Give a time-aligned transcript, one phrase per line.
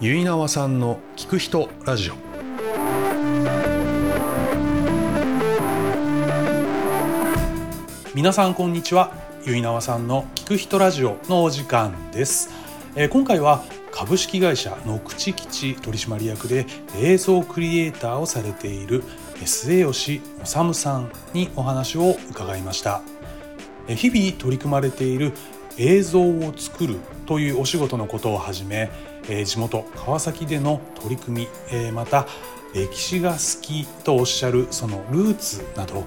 [0.00, 2.14] 結縄さんの聞く人ラジオ。
[8.14, 9.12] 皆さんこんにちは。
[9.44, 12.48] 結縄さんの聞く人ラジオのお時間です、
[12.96, 16.64] えー今回は株式会社の口吉取締役で
[16.96, 19.04] 映像クリエイターをされている
[19.44, 23.02] 末吉治さんにお話を伺いました。
[23.86, 25.34] え日々取り組まれている
[25.76, 28.90] 映像を作るというお仕事のことをはじめ
[29.28, 32.26] えー地元川崎での取り組みえーまた
[32.74, 36.04] 歴史が好きとおっしゃるそのルーツなど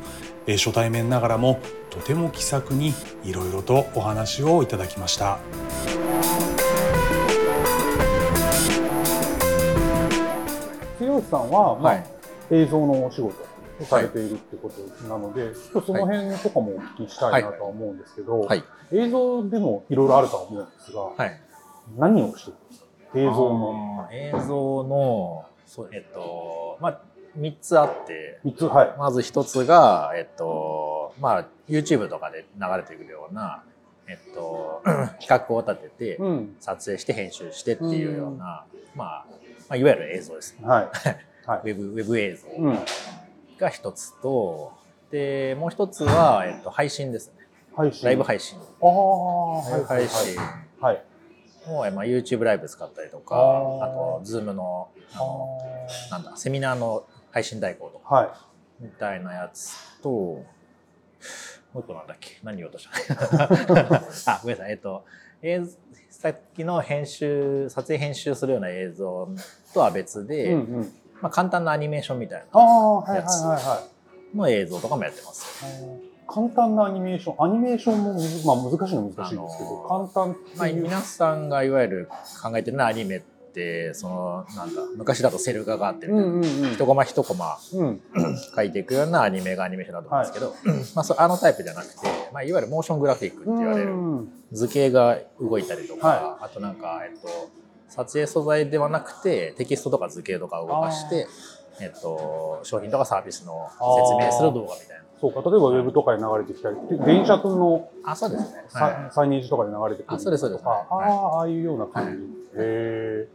[0.48, 5.40] えー初対面ながらもとても気さくにいろいろとお話をいただきました
[10.98, 12.14] 強さんは、まあはい
[12.52, 13.42] 映像のお仕事
[13.82, 18.64] をされているってことなので、ちょっとその辺とかもお聞きしたいなとは思うんですけど、はい。
[18.92, 21.40] 映像でもいろいろあるとは思うんですが、はい。
[21.98, 22.63] 何をしてるんですか
[23.16, 27.02] 映像の映像の、そう、えっと、まあ、
[27.38, 28.94] 3つあって、3つ、はい。
[28.98, 33.64] まず1つが、えっと、まあ、YouTube とかで流れてくるような、
[34.08, 34.82] えっと、
[35.20, 36.56] 企画を立てて、うん。
[36.60, 39.26] 撮影して編集してっていうような、まあ、ま
[39.70, 40.68] あ、いわゆる映像ですね。
[40.68, 40.90] はい。
[41.46, 41.74] はいウ。
[41.74, 42.74] ェブ、ウェブ映像うん。
[43.58, 44.74] が1つと、
[45.12, 47.34] で、もう1つは、えっと、配信ですね。
[47.76, 48.06] 配信。
[48.06, 48.58] ライブ配信。
[48.60, 50.38] ああ、はいライブ配信
[50.80, 51.04] はい。
[51.68, 53.40] を、まあ、YouTube ライブ使ったりとか、あ
[53.88, 55.58] と、Zoom の、あの、
[56.12, 58.30] なんだ、セミナーの配信代行とか、はい。
[58.84, 60.46] みたいなやつと、も
[61.76, 62.38] う一個なんだっけ？
[62.44, 63.44] 何言おうとした？
[64.34, 64.72] あ、ごめんなさい。
[64.72, 65.06] えっと、
[65.42, 65.72] 映像
[66.10, 69.28] さっきの編集、撮影編集するような映像
[69.74, 70.94] とは別で、うんうん。
[71.22, 75.64] まあ、簡単なアニメーションみたいああ、はいはいやつの映像とかもやってます。
[76.34, 82.10] 簡単なアニメーション、アニメーションもまあ、難しいのは難しいんですけど、簡単まあ、皆さんがいわゆる
[82.42, 86.74] 考えてるのはアニメって、その、なんだ、昔だとセル画があってみたいな、うんうんうん。
[86.74, 88.02] 一コマ一コマうん。
[88.56, 90.56] 書いていくようなアニメがアニメーションだと思うんですけど、
[90.96, 97.28] まあ、そうあのタイプじゃなくて、まあ、いわゆるモーショングラフィックって言われるうん図形が動いたりとか、はあとなんか、えっと、
[97.90, 101.28] 撮影素材ではなくてテキストとか図形とかを動かして、
[101.80, 105.03] えっと、商品とかサービスの説明する動画みたいな。
[105.22, 108.66] そうか、例えばウェブとかで流れてきたり、で電車のあ、そうですね。
[109.12, 112.24] サイネージとかで流れてくるあそうですそうですあはいあ、ああいうような感じ。
[112.24, 113.28] へえ。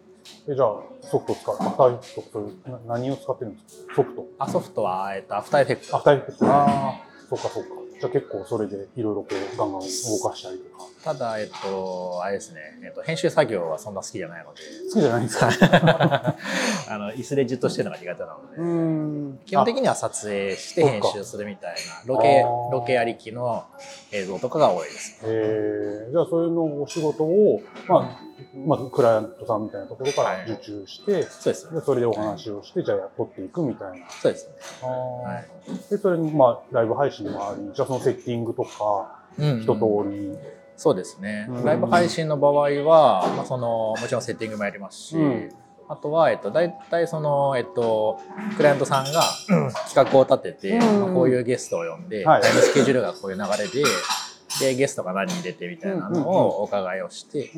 [0.49, 2.51] え、じゃあ、ソフト使う、アフターエフェクト
[2.87, 3.95] 何を使ってるんですか？
[3.97, 4.27] ソフト。
[4.39, 5.97] あソフトは、えっと、アフターエフェクト。
[5.97, 6.47] アフターエフェクト。
[6.47, 6.93] ああ、
[7.31, 7.69] そうかそうか。
[8.01, 10.85] じゃあ結構それでいろいろこう、ガンガン動かしたりとか。
[11.05, 15.49] ただ、えっと、あれですね、えっと、編集作業はそんな好きじゃないので、好きじゃないんですか？
[16.91, 19.45] あの、椅子でじっとしてるのが苦手なので。
[19.47, 23.65] 基本的には撮影して編集するみたいな、ロケロケありきの
[24.13, 25.21] 映像とかが多いです。
[25.25, 31.81] えー、じゃあそういうのお仕事を、まあ、まずクライアントさんみたいなところからはい受注して、そうですね。
[31.81, 34.07] でそれでお話をして、じゃあ取っていくみたいな。
[34.11, 34.55] そうですね。
[34.83, 34.89] は
[35.23, 35.45] はい。
[35.91, 40.37] で、それに、まあ、ライブ配信もあり、じゃあそのセッティングとか、うん一通り。
[40.77, 41.47] そうですね。
[41.49, 41.65] うん。
[41.65, 45.51] ライブ配信の場合は、まあ、その、もちろんセッティングもやりますし、うん。
[45.89, 48.21] あとは、えっと、大体その、えっと、
[48.57, 49.23] クライアントさんが
[49.89, 51.01] 企画を立てて、うん。
[51.01, 52.43] まあこういうゲストを呼んで、はい。
[52.43, 53.85] スケジュールがこういう流れで、
[54.61, 57.51] で、ゲストが何人出てみたいなのをお伺いをして、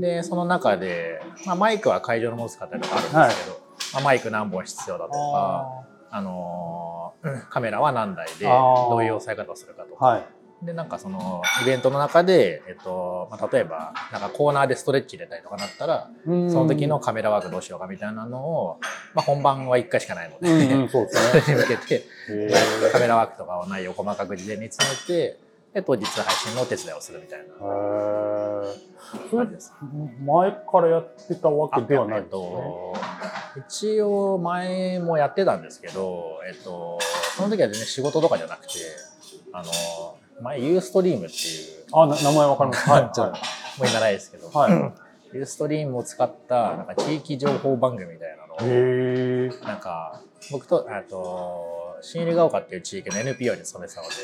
[0.00, 3.60] で、その中で、まあ、マイクは会場のもの使ったりとかあるんですけど、
[3.92, 7.03] まあ、マイク何本必要だとか、ああのー
[7.50, 10.26] カメラは何台でどういう押さえ方をするかとか、ーはい。
[10.64, 18.78] で、なんかそのイベントの中で、えっと、まあ、例えば、なんかコーナーでストレッチ入れたりとかなったら、そその時の、カメラワークどうしようかみたいなのを、
[19.14, 21.62] まあ、本番は1回しかないのうで、んうん、そうです それね。
[21.62, 21.94] に向けて、
[22.28, 25.38] へカメラワークとかを内容を細かく事前に詰めて、
[25.74, 27.46] で、当日配信のお手伝いをするみたいな
[29.36, 29.72] 感じです。
[30.24, 32.42] 前からやってたわけではないですね。
[33.54, 36.98] と、一応前もやってたんですけど、えっと、
[37.36, 38.72] その時は全然仕事とかじゃなくて、
[39.52, 39.70] あの、
[40.42, 42.90] 前ユーストリームっていう、あ、な名前わかります。
[42.90, 43.02] はい。
[43.02, 43.28] ちょっとは
[43.78, 44.50] もう今ないですけど、い。
[44.52, 44.92] は
[45.32, 50.22] ユーストリームを使ったなんか地域情報番組みたいなのを、なんか
[50.52, 54.14] 僕と、あと、新入ヶ丘っていう地域の NPO に勤めてたので。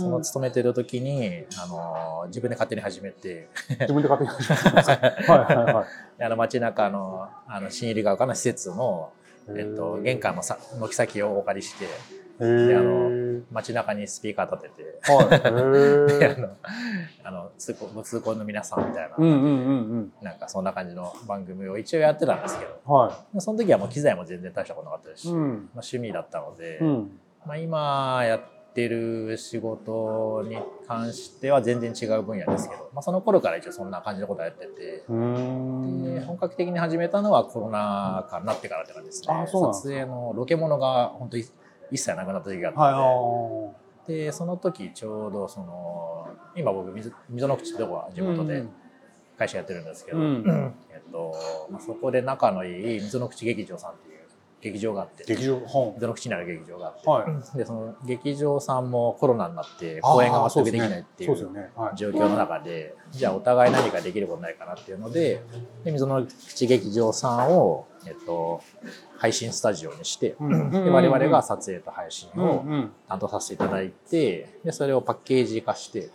[0.00, 3.48] その勤めてる時に、あの、自分で勝手に始めて、
[3.80, 5.86] 自分で勝手に始めたんですかはいはいはい。
[6.24, 9.12] あの街中の、あの、新入ヶ丘の施設の、
[9.48, 11.86] えっと、玄関のさ軒先をお借りして。
[12.38, 15.26] であの、街中にスピーカー立てて、はい。
[15.30, 16.40] あー。
[16.40, 16.48] の、
[17.24, 19.36] あの通行ご通行の皆さんみたいな、うんうんう
[19.96, 22.92] んなんかそんな感じの番組を一応やってたんですけど、うん。
[22.92, 25.32] はその時はもう機材も全然大したことなかったですし、い。
[25.32, 25.38] うん。
[25.38, 27.20] まあ、趣味だったので、うん。
[27.46, 28.40] まあ、今やっ
[28.70, 30.58] ってる仕事に
[30.88, 41.36] 関しては全然違う分野ですけど、まあ、その頃から一応そんな感じのことをやってて、本格的に始めたのはコロナ禍になってからって感じですねあすか撮影のロケモノが本当
[41.94, 48.64] に一切なくなった時があったのーで,、でその時ちょうどその今僕溝溝の口ってとこは地元で
[49.38, 50.74] 会社やってるんですけど、うん。
[50.90, 51.34] えっと
[51.70, 54.14] まあ、そこで仲のいい溝の口劇場さんっていう
[54.60, 57.58] 劇場があって劇場本溝の口にある劇場があって、はい。
[57.58, 61.36] でその劇場さんもコロナになって公演が全くできないっていそう
[61.96, 65.42] 状況の中でじゃあお互い何かできることないかなっていうので
[65.84, 68.62] で溝の口劇場さんを、えっと、
[69.24, 70.70] 配信スタジオにして、うん。
[70.70, 72.92] で我々が撮影と配信うんをうん。
[73.08, 76.10] 担当させていただいてでそれをパッケージ化して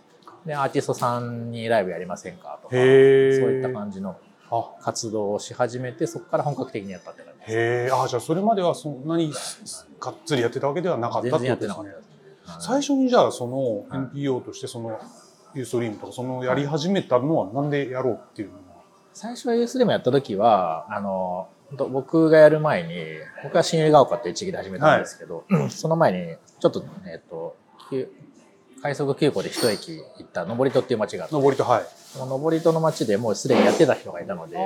[0.45, 4.15] でアーティストさんにライブやりませんかとかそういった感じの
[4.51, 7.51] あ活動をし始めてそこから本格的にやったって感じです。
[7.51, 7.55] へ
[7.87, 9.31] えあじゃあそれまではそんなに
[9.99, 11.89] がっつりやってたわけではなかった全然ってことですね。
[11.89, 12.05] やってなかね。
[12.45, 12.61] はい。
[12.61, 14.99] 最初にじゃあそのはい NPO としてその
[15.55, 18.59] ユーストリームとかそのやり始めたのはなんでやろうっていうのは？
[19.13, 22.95] 最初は US でもやった時はあの僕がやる前に
[23.43, 27.55] 僕は新百合ヶ丘っていう地域で始めたんですけど、その前にちょっと,、えっと
[27.89, 28.09] 急
[28.81, 31.83] 快速急行で一駅行った登戸っていう町があって登りとはい。
[32.09, 34.57] その登戸の町でもうすでにやってた人がいたので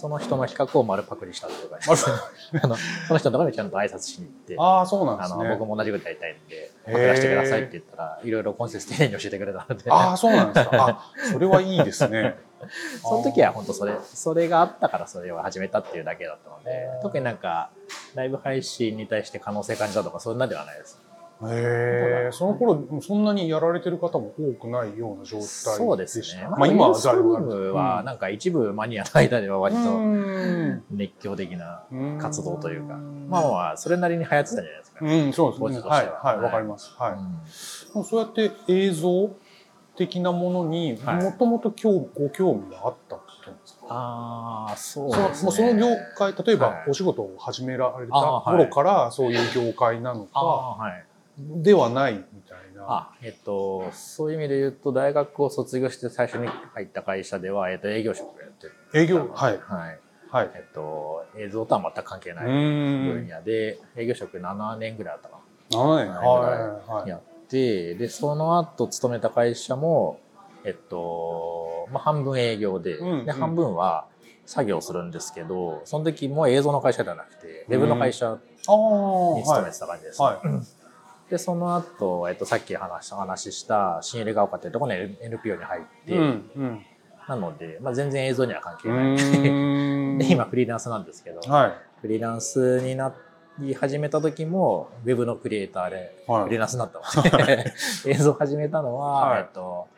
[0.00, 1.88] その人の企画を丸パクリしたっていう感じ。
[1.90, 2.06] です
[2.62, 2.76] あの
[3.06, 4.56] その人のところにちゃんと挨拶しに行って。
[4.58, 10.70] ああそうなんであのすね僕も同じことやりたいんで、パクらせてくださいって言ったら、いろいろ今節丁寧に教えてくれたので、ああそうなんですか。
[10.72, 12.38] あそれはいいですね
[13.02, 17.70] その時は本当それ、それがあったからそれを始めたっていうだけだったので、特になんか、
[18.14, 21.00] ライブ配信に対して可能性感じたとか、そんなではないです。
[21.48, 26.46] へえその頃そんなにやられてる方も多くないような状態そうですね。
[26.50, 32.94] まあ今はユーストリームうんは、なんか一部マニアの間では割とうん熱狂的なうん活動というか、
[33.28, 34.98] まあまあ、それなりに流行ってたんじゃないですか。
[35.02, 35.88] うんそうですね。
[35.88, 36.12] はいは。
[36.22, 36.94] はいわかります。
[36.98, 37.14] はい。
[38.04, 39.30] そうやって映像
[40.00, 45.52] 的なものにはいもともと興ご興味があったってことなんですか、ああ、そうそのですね。
[45.52, 45.86] その業
[46.16, 50.94] 界例えばはいお仕事を始められた頃からそういう業界なのあか。
[51.36, 52.84] ではないみたいな。
[52.86, 58.74] あ、えっと、そういう意味で言うと、大学を卒業して最初に入った会社では、えっと、営業職をやってる。
[58.92, 60.00] 営業はいはい。
[60.28, 60.50] はい。
[60.54, 63.28] えっと、映像とは全く関係うない分。
[63.28, 66.10] 野で、営業職7年ぐらいあったか7年。
[66.10, 67.08] はいはいはい。
[67.08, 67.08] な。
[67.08, 70.18] やって、で、その後勤めた会社も、
[70.64, 74.06] えっと、まあ、半分営業で、で、うんうん半分は
[74.46, 78.36] 作業するんですけど、その時も映像の会社ではなくて、ウェブの会社に
[78.66, 79.64] 勤はい。
[79.64, 80.20] めてた感じです。
[80.20, 81.30] はい。
[81.30, 86.50] で、その後、えっと、さっき話した、話した新入が丘っていうところに NPO に入って、うん。
[86.56, 86.86] うん。
[87.28, 89.16] なので、まあ、全然映像には関係うない。
[90.18, 91.72] で、今フリーランスなんですけど、はい。
[92.00, 93.14] フリーランスにな
[93.60, 97.72] り始めた時も、ウェブのクリエイターで、はいフリーランスになったので、
[98.06, 99.88] 映像始めたのは、はいえっと、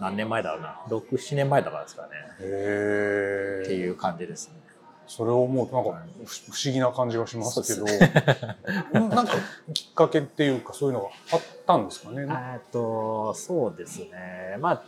[0.00, 2.08] 何年前だろうな、6、7年前とかですかね、
[2.40, 3.62] へえ。
[3.64, 4.62] っていう感じですね。
[5.06, 7.84] それを思うとなんか不不思議な感じがしますけど、
[9.08, 9.34] なんか
[9.74, 12.26] きっかけっていうかそういうのがあったんですかね？
[12.54, 14.56] えっと、そうですね。
[14.60, 14.82] まあ、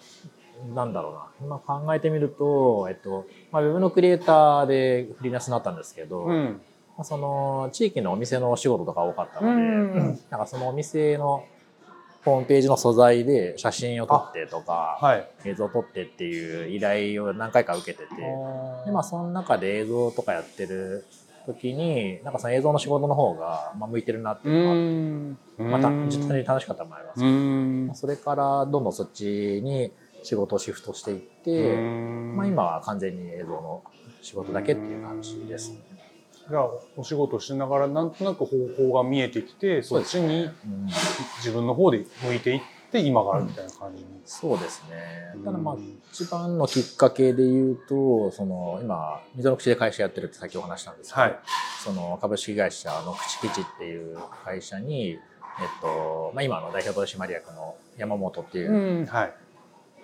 [0.75, 1.59] なんだろうな。
[1.59, 6.61] 今考えてみると、えっと、まあ、ウェブのクリエイターでフリーランスになったんですけど、うん。
[6.97, 11.45] まあその地域のお店のお仕事とか多かったので、うんなんかそのお店の
[12.25, 15.29] ホームページの素材で写真を撮ってとか、はい。
[15.45, 18.15] 映像を撮ってっていう依頼を何回か受けてて、
[18.87, 21.05] でまあその中で映像とかやってる
[21.45, 24.77] 時に、なんかその映像の仕事の方がまあ向いてるなってういうのがあっ
[25.57, 25.71] て、ん。
[25.71, 27.95] また実際に楽しかったのもありますうけど、ん。
[27.95, 33.85] それからどんどんそっちに仕事をシフトしていって、まあ今は完全に映像の
[34.23, 35.94] 仕事だけっていう感じですね。
[36.49, 38.57] じゃあお仕事しながらなんとなく方
[38.91, 40.53] 法が見えてきてそっちにうん
[41.39, 42.61] 自分の方で向いていっ
[42.93, 44.09] て今があるみたいな感じに。
[44.25, 45.43] そうですね。
[45.45, 51.39] ただまあうん一番のきっかけで言うと、その今、溝の口で会社やってるって先お話したんですけど、はい。
[51.83, 55.19] その株式会社の口吉っていう会社に、えっ
[55.83, 59.35] と、まあ今の代表取締役の山本っていううんはい。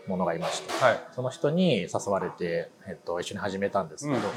[0.08, 1.00] ものがいまして、はい。
[1.14, 4.28] その人に誘われて、えっと、一緒に始めたんですうんけど、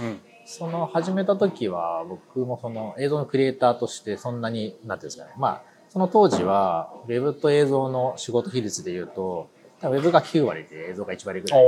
[0.46, 5.32] その始めた時は僕もその映像のクリエイターとしてそんなに、なんていうんですかね。
[5.38, 9.50] まあ、その当時は、ウェブと映像の仕事比率で言うと、
[9.82, 11.62] ウェブが9割で映像が1割ぐらい。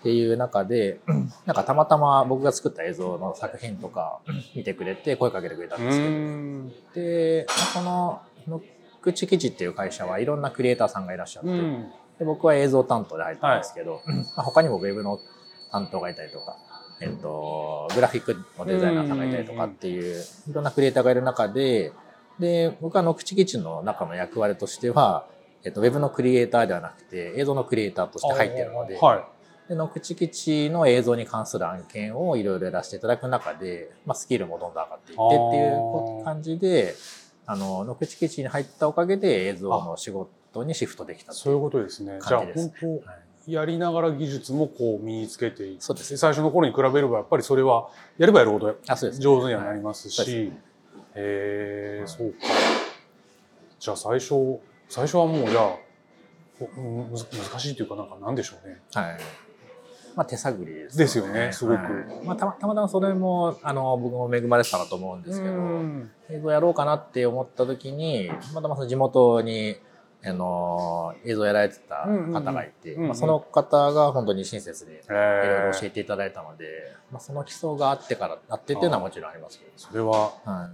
[0.00, 1.00] っていう中で、
[1.46, 4.20] なんかたまたま僕が作った映像の作品とか
[4.54, 6.72] 見てくれて声かけてくれたんうですけど、ん。
[6.94, 8.62] で、その、ノッ
[9.00, 11.90] クチキチっていう会社はいろんなクリエイターさんがいらっしゃって、うん。
[12.18, 14.02] で僕は映像担当で入ったんですけど、
[14.36, 15.18] まあ、他にもウェブの
[15.72, 16.58] 担当がいたりとか、
[17.00, 21.92] えっと、グラフィックのデザイナーさんがいたりとかっていう、いろんなクリエイターがいる中で、
[22.38, 25.26] で僕はノクチ基地の中の役割としては、
[25.64, 29.28] えっと、ウェブのクリエイターではなくて映像のクリエイターとして入っているので,、は
[29.68, 35.56] でノクチ基地の映像に関する案件をいろいろやらせていただく中で、まあ、スキルもどんどん上がっていってって
[36.18, 36.94] いう感じで
[37.46, 41.34] あのノクチ基地に入ったおかげで映像の仕事にシフトできたい。
[41.34, 42.18] そういうことですね。
[42.26, 46.16] じゃあ本当、はいやりながら技術もこう身につけていってそうです。
[46.16, 48.76] 最初の頃に比べればやっぱりそれはやればやるほど
[49.18, 50.26] 上手にはなりますし、はい。
[50.26, 50.56] そうです
[51.16, 52.36] へえはいそうか。
[53.78, 55.76] じゃあ最初最初はもうじゃあ
[56.60, 58.80] 難しいというかなんかなんでしょうね。
[58.92, 59.18] はい。
[60.16, 61.76] まあ手探りです、ですよねすごく。
[61.76, 66.10] はいまあたまたまたまそれもあの僕も恵まれてたなと思うんですけど、うん。
[66.30, 69.76] 映像やろうかなって思った時にまたまその地元に
[70.26, 73.02] あの映像やられてた方がいて、うんうん。
[73.02, 76.66] うんまあ、その方が本当に親切にいへろいろ教ええていただいたので、
[77.10, 80.70] まあ、その基礎があってからあってっていうのはもちろんありますけど、それはは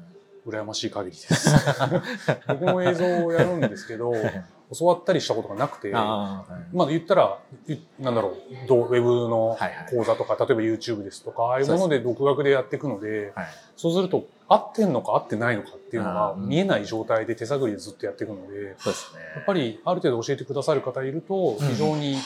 [0.46, 1.50] い、羨ましい限りです。
[2.48, 4.12] 僕も映像をやるんですけど
[4.78, 6.62] 教わったりしたことがなくてあーはい。
[6.72, 8.28] まあ言ったら、いなんだろ
[8.64, 9.72] う、どうウェブのはいはい。
[9.90, 13.46] 講座とか、例えば YouTube ですとか、ああいうもので独学でやっていくので、はい。
[13.76, 19.20] そうすると、合ってんのか合ってないのかっていうのが見えない状態で手探りでずっとやっていくので、そうですね。
[19.34, 22.16] やっぱりある程度教えてくださる方いると、非常に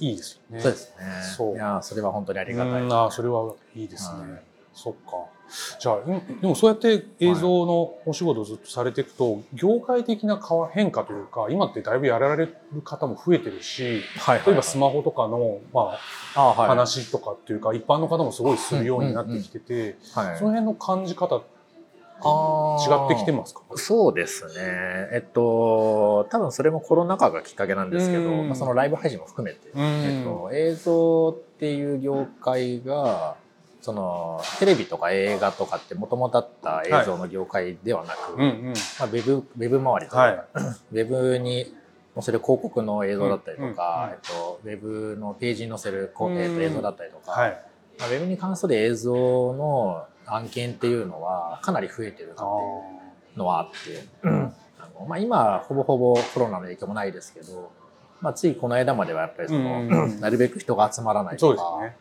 [0.00, 0.62] いいですよね。
[0.62, 1.04] そうですね。
[1.36, 1.54] そう。
[1.56, 2.82] いやそれは本当にありがたい。
[2.82, 2.92] うん。
[2.92, 4.32] ああ、それはいいですね。
[4.32, 4.42] はい。
[4.74, 5.37] そっか。
[5.80, 10.40] じゃあ、んでもそうやって映像のお仕事をずっとされていくと、業界的な
[10.72, 15.98] 変化というか、今ってだいぶやられる方も増えてるし、はい例えばスマホとかの、ま
[16.34, 20.38] あ、話とかっていうか、一般の方もすごいするようになってきてて、はい。
[20.38, 21.42] その辺の感じ方
[22.20, 23.04] あー。
[23.04, 23.62] 違ってきてますか？
[23.76, 24.52] そうですね。
[25.12, 28.48] えっと、多分それもコロナ禍がきっかけなんですけど、うん。
[28.48, 29.82] まあ、そのライブ配信も含めて、うん。
[29.82, 33.36] えっと、映像っていう業界が、
[33.80, 38.74] そのテレビとか映画とかってもともとあった映像の業界ではなく、うんうん。
[38.98, 40.34] まあ、ウェブウェブ周りとか、はい。
[40.34, 41.72] ウェブに
[42.14, 44.80] 載せる広告の映像だったりとか、うんうんえっと、ウェ
[45.14, 47.50] ブのページに載せるこ、えっと、映像だったりとか、はい。
[47.98, 52.44] まあ、ウェブに関する映像の案件っていうのはかなり増えてるなってい
[53.36, 57.70] うのはあって、あのまあ、今ほぼほぼコロナの影響もないですけど、
[58.20, 61.96] まあ、ついこの間まではやっぱりその、うんうんなるべく人が集まらないそうですとかね。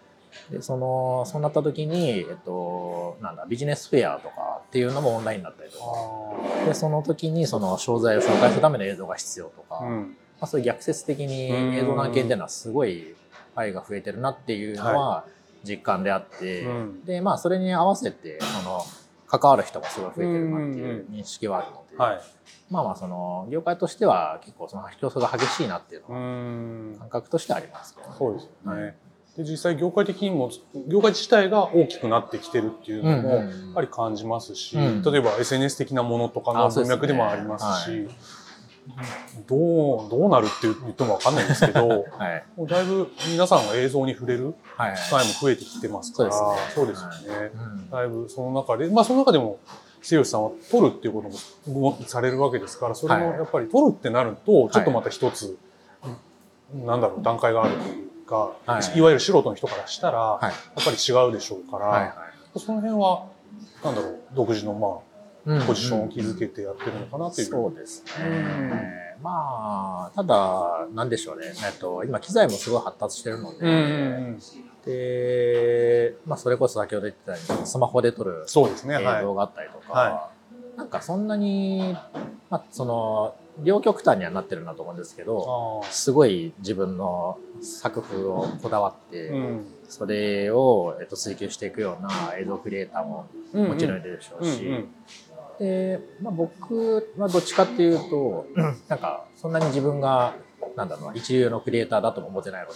[0.49, 10.17] でそのそうなった時に、えっと、なんだビジネスフェアとかっていうのもオンラインだったりとかでその時にその商材を紹介するための映像が必要とか、まうん。
[10.41, 13.15] あ、そういう逆説的に映像の案件っていうのはすごい
[13.55, 15.25] 愛が増えてるなっていうのは
[15.63, 18.83] 実感であって、うんでまあそれに合わせてその
[19.27, 22.21] 関わる人がすごい増えてるなっていう認識はあるので、はい。
[22.69, 26.95] まあまあその業界としては結構その競争が激しいなっていううのはん。
[26.99, 28.15] 感覚としてありますけどね。
[28.17, 28.81] そうですよね。
[28.81, 28.95] はい
[29.37, 30.49] で実際業界的にも
[30.87, 33.47] 業界自体が大きくなってきてるっていうのもやうん。
[33.47, 35.01] うんうんっぱり感じますし、うん。
[35.03, 38.09] 例えば SNS 的なものとかの文脈でもありますしはい。
[39.47, 42.43] どうどうなるって言ってもわかんないんですけど はい。
[42.55, 47.11] もうだいぶ皆さんが映像に触れるはい機会も増えてきてますからそうですね。
[47.11, 47.51] そうですよね。
[47.53, 47.89] うん。
[47.91, 49.59] だいぶその中でまあその中でも
[50.01, 53.37] 末吉さんは撮るっていうことももされるわけですからそれもはい。
[53.37, 55.57] やっぱり撮るってなるとちょっとまた一つ、
[56.73, 60.53] なんだろう段階があるというか、はいい、わゆる素人の人からしたら、はいやっ
[60.85, 62.13] ぱり違うでしょうから、はいはい
[62.59, 63.27] その辺は
[63.83, 64.99] なんだろう独自のま
[65.45, 67.47] うんあポジションを築けてやってるのかなという。
[67.47, 68.25] そうですね。
[68.25, 71.47] うんまあ、ただ、なんでしょうね。
[71.65, 73.77] えっと、今、機材もすごい発達してるので、うんうんう
[74.31, 74.39] ん
[74.85, 79.01] で、まあ、それこそ先ほど言ってたように、スマホで撮るそうですね。
[79.01, 79.21] 映はい。
[79.21, 80.29] 像があったりとか、は
[80.77, 81.97] なんかそんなに、
[82.49, 89.65] まあ、その、両極端にはなってるなと思うんですけど、あすごい自分の作風をこだわって、ーうん。
[89.89, 94.87] それを、えっと、追求していくような映像クリエイターももちろんいるでしょうし、うんうん。
[95.59, 98.47] で、まあ、僕はどっちかっていうと、
[98.89, 100.35] なんかそんなに自分が
[100.75, 102.75] なんだろうな一流のクリエイターだとも思ってないので、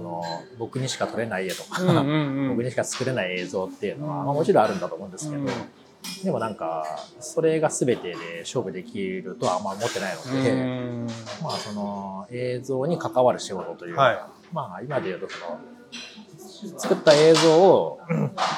[0.00, 0.22] の
[0.58, 2.48] 僕にしか撮れない絵とか、うんうんうん。
[2.56, 4.26] 僕にしか作れない映像っていうのは、うん。
[4.26, 5.48] まあ、もちろんあるんだと思うんですけど、うん
[6.24, 6.84] でもなんか
[7.20, 11.06] それが全てで勝負できるとはあんま思ってないので、うん
[11.42, 14.20] まあその映像に関わる仕事というか、はい
[14.52, 15.60] まあ今で言うとその
[16.78, 18.00] 作った映像を、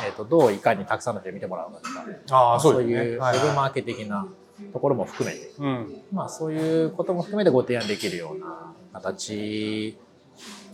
[0.05, 2.91] えー、とどういかにたくさんの人に見てもらうのかとかああ、そうね。
[2.91, 4.27] いうウはいェブマーケ的な
[4.73, 6.03] ところも含めて、うん。
[6.13, 9.97] まあそういうことも含めてご提案できるような形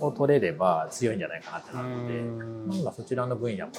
[0.00, 3.72] を取れれば強いんじゃないかなってなるので、うんまあ今そちらの分野も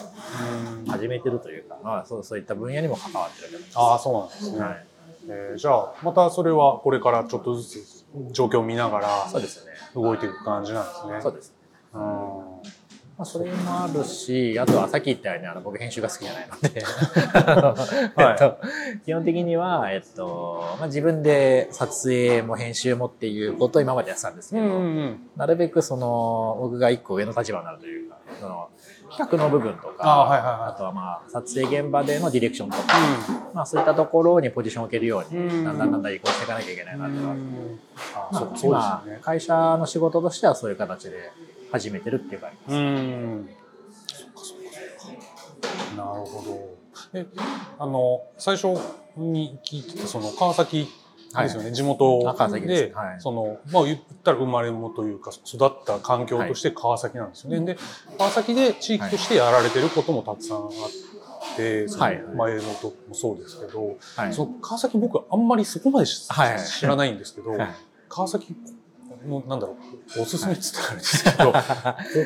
[0.79, 3.79] うん始めてるというか、まあ、そうそういった分野にも関わってると思います。
[3.79, 4.59] ああ、そうなんですね。
[4.59, 4.85] はい、
[5.27, 9.07] えーじゃあ、またそれはこれからちょっとずつ状況を見ながら。
[9.95, 11.21] 動いていく感じなんですね。
[11.21, 11.53] そうです。
[11.93, 12.48] うん
[13.19, 16.79] まあ、それもあるし、あとはさっき言ったように、あの僕編集が好きじゃないので、
[18.15, 18.31] はい。
[18.31, 18.57] えっと、
[19.05, 25.19] 基本的には、えっと、まあ、自分で撮影も編集もっていうことを今までやってたんですけど、ん。
[25.35, 28.69] なるべくその、僕が一個上の立場になるというか、その、
[29.11, 30.69] 企画の部分とか、あはいはいはい。
[30.69, 32.83] あとはまあ、撮影現場でのディレクションとか、
[33.53, 35.65] まあ、そういったところにポジションを置けるように、うん。
[35.65, 37.43] だんだんだんだん移行していかなきゃいけないなってはあって
[38.15, 39.19] あ、まあそうですよね。
[39.21, 41.33] 会社の仕事としてはそういう形で
[41.71, 42.75] 始めてるっていう感じです。
[42.75, 43.49] うん。
[44.07, 45.95] そっかそっかそっか。
[45.95, 46.79] なるほど。
[47.13, 47.25] え、
[47.77, 48.67] あの最初
[49.17, 50.87] に聞いてたその川崎
[51.35, 57.59] ですよね、地元あ川崎で、ですはいそのまあ言ったら生まれもというか育った環境として川崎なんですよね。
[57.61, 57.77] で
[58.17, 66.27] 川崎で地域としてやられてることもたくさんあって、そのはい前のともそうですけど、はいその川崎僕あんまりそこまで知
[66.85, 67.69] らないんですけど、はい
[68.07, 68.55] 川崎
[69.25, 69.77] のなんだろ
[70.17, 71.53] うおすすめっつったらあれですけどこ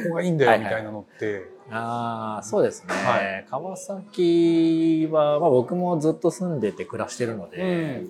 [0.10, 2.94] こがいいんだよみたいなのって、ああ、そうですね。
[2.94, 3.46] はい。
[3.50, 8.04] 川崎は、まあ、僕もずっと住んでて暮らしてるので、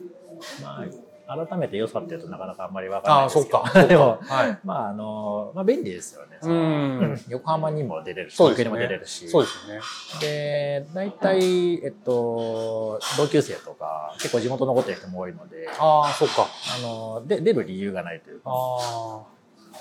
[0.62, 0.86] まあ、
[1.28, 3.60] 改めて良さっていうとなかなかあんまりわからないですけど。
[3.60, 3.72] か。
[3.74, 4.60] そっでもか、はい。
[4.64, 6.38] まあ、あの、まあ、便利ですよね。
[6.42, 7.22] うん。
[7.30, 9.30] 横浜にも出れるし、東京にも出れるし。
[9.30, 9.82] そうですよね。
[10.20, 16.48] で、大体、えっと、同級生とか、結構地元残ってる人も多いので、ああそっか。
[16.78, 19.22] あの、で出る理由がないというか、あ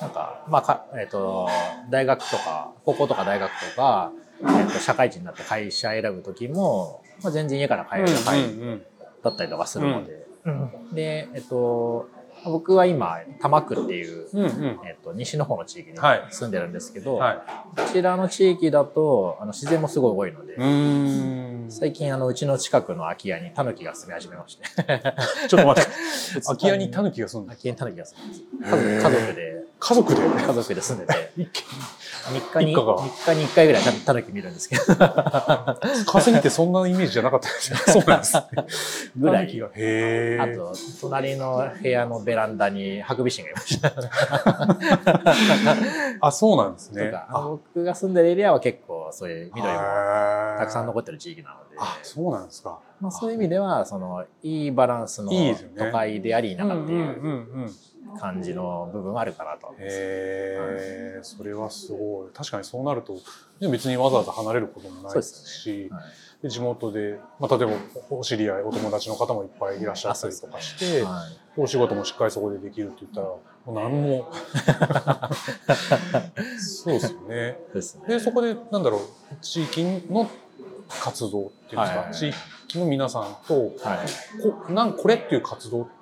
[0.01, 1.49] なんか、まあか、えっと、
[1.91, 8.83] 大学とか、高校とか大学とか、えっと、社会人になって会社選ぶ時も、まあ、全然家から帰る範囲ん。
[9.23, 10.22] だったりとかするので、
[10.93, 12.09] で、えっと、
[12.45, 14.81] 僕は今、多摩区っていう、うんうん。
[14.85, 16.27] えっと、西の方の地域にはい。
[16.31, 17.37] 住んでるんですけど、はい。
[17.77, 21.67] こちらの地域だと、あの、自然もすごい多いので、うん。
[21.71, 24.65] 最近、あの、うちの近くの空き家にタヌキが住み始めまして。
[25.49, 25.91] ちょっと待って。
[26.45, 29.09] 空き家にタヌキが住んで空き家にタヌキが住んでます。
[29.09, 31.65] 家族で、家族で家族で住んでて、 一軒。
[32.23, 32.97] 3日に、一家が。
[32.99, 34.85] 3日に1回ぐらいタヌキ見るんですけど、
[36.07, 38.37] 稼ぎってそんなイメージじゃなかったですよ そうなんです。
[38.37, 38.43] ね。
[39.17, 39.61] ぐらい。
[40.39, 43.93] あと、隣の部屋のベランダにハクビシンがいました。
[46.21, 47.13] あそうなんですとね
[47.43, 52.79] 僕が住んでるエリアは結構そういう緑もたたくさん残ってる地域なので、あそうなんですか。
[53.01, 55.33] まあ、そういう意味ではそのいいバランスの
[55.77, 57.69] 都会であり田舎っていう
[58.19, 59.97] 感じの部分はあるかなと思います。
[59.97, 62.31] へえ、それはすごい。
[62.35, 63.15] 確かにそうなると、
[63.61, 66.03] ね別にわざわざ離れることもないですし、はい
[66.43, 67.73] で地元で、まあ、例えば
[68.11, 74.33] お知り合い、お友達の方もいっぱいいらっしゃったりとかして、はいお仕事もしっかりそこでできるって言ったら、もう何も。
[76.59, 77.59] そうですよね。
[77.75, 78.05] ですね。
[78.09, 79.01] で、そこで、なんだろう、
[79.43, 80.31] 地域の
[80.89, 82.31] 活動っていうんですか、地
[82.69, 83.99] 域の皆さんと、はい
[84.43, 85.93] こなんこれっていう活動って、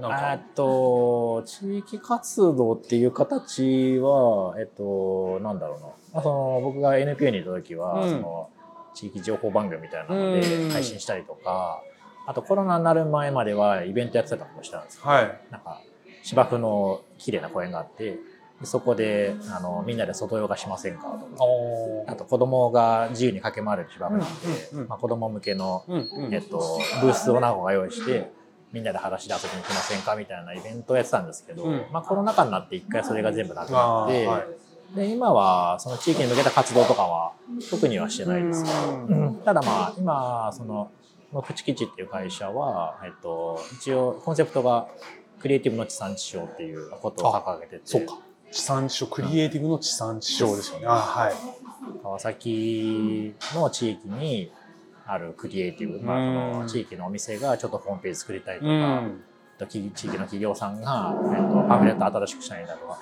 [0.00, 8.10] なんあか、と地域活動っていう形は、えっと、なんだろうな、まあ、その僕が NPO にいた時は、うん。
[8.10, 8.50] その
[8.94, 10.70] 地域情報番組みたいなのでうん。
[10.70, 11.82] 配信したりとか、
[12.26, 15.40] あとコロナになる前まではイベントやってたりもしたんですけど、はい。
[15.50, 15.80] なんか
[16.22, 18.18] 芝生の綺麗な公園があって
[18.60, 24.88] でそこであのみんなで外ヨガしませんかとかおあと子供が自由に駆け回れる芝生なんで、うんうんうん。
[24.88, 26.34] まあ、子供向けのうんうん。
[26.34, 28.30] えっと、ブースを何個か用意して、
[28.72, 34.62] みんなで裸足で遊びに来ませんかみたいなイベントをやってたんですけど、うんまあコロナ禍になって一回それが全部なくなって、はい
[34.94, 37.32] で、今はその地域に向けた活動とかは
[37.70, 40.90] 特にはしてないですけど、うんうんただまあ今、その、
[41.32, 44.86] のプチキチっていう会社は、えっと、一応コンセプトが
[45.40, 48.18] クリエイティブの地産地消っていうことを掲げてて、そうか。
[48.52, 50.86] 地産地消、クリエイティブの地産地消ですよね。
[50.86, 51.34] あはい。
[52.02, 54.52] 川崎の地域に
[55.06, 56.34] あるクリエイティブ、まあ、そうん。
[56.62, 59.24] の地域のお店がちょっとホームページ作りたいとうか、ん。
[59.68, 62.98] 地域の企業さんが、えっと、パンフレット新しくしたいんだとか、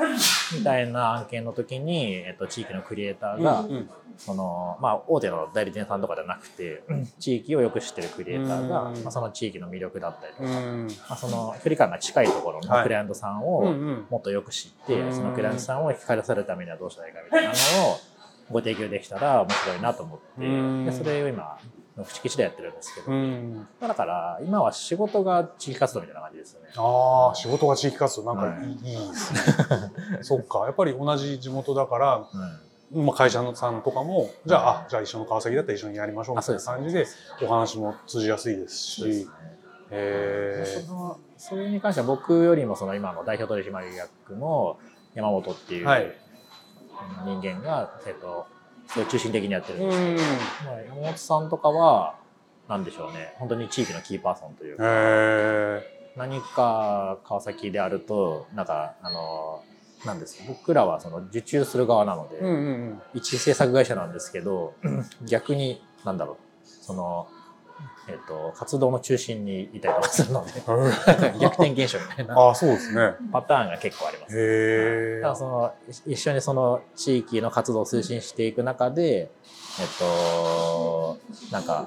[0.54, 6.82] みたいな案件の時に、えっと、地域のクリエイターが、うんその、まあ、大手の代理店さんとかじゃなくて、
[7.18, 9.02] 地域をよく知ってるクリエイターが、うん。
[9.02, 10.86] まあ、その地域の魅力だったりとうか、ん。
[10.88, 12.66] まあ、その距離感が近いところはい。
[12.68, 14.06] のクライアントさんうんをうん。
[14.10, 17.96] もっとよく知って、うんそのクライアントさんを光らせるためにはどうしたらいいかみたいなのを
[18.50, 20.84] ご提供できたら面白いなと思って、うん。
[20.84, 21.56] でそれを今、
[22.00, 23.66] の口吉でやってるんですけど、うん。
[23.80, 26.68] まあだから今は仕事が地域活動みたいな感じですよね。
[26.76, 29.40] ああ、仕事が地域活動、なんかはいいい,、い、いですね。
[30.22, 30.60] そっか。
[30.66, 32.26] やっぱり同じ地元だから、
[32.92, 33.06] うん。
[33.06, 36.36] まあ、会社のさんとかも、じゃあ、あ、じゃあ一緒の川崎だったら一緒にやりましょう。
[36.36, 37.06] みたいな感じで、
[37.42, 39.28] お話も通じやすいですし。
[40.86, 44.78] そのそれに関しては僕よりもその今の代表取締役の
[45.14, 46.14] 山本っていうはい。
[47.24, 48.46] 人間が、えっと、
[48.92, 50.16] それを中心的にやってるんですけど、うん。
[50.16, 52.16] まあ、山本さんとかは
[52.68, 53.35] なんでしょうね。
[53.38, 55.83] 本当に地域のキーパーソンというか、へ
[56.16, 59.62] 何か川崎であるとなんかあの
[60.05, 62.59] なんです僕らはその受注する側なので、うんうんう
[62.94, 63.03] ん。
[63.14, 64.74] 一制作会社なんですけど
[65.26, 66.37] 逆になんだろう。
[66.64, 67.29] その、
[68.08, 70.52] えっと活動の中心にいたりとかするので
[71.40, 72.34] 逆転現象みたいな。
[72.38, 73.14] ああそうですね。
[73.32, 75.20] パターンが結構あります。
[75.20, 75.72] だからその
[76.06, 79.30] い一緒にその地域の活動を推進していく中で、
[79.80, 81.18] えっと、
[81.52, 81.86] なんか